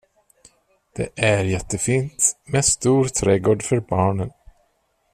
[0.95, 4.31] Det ärjättefint, med stor trädgård för barnen.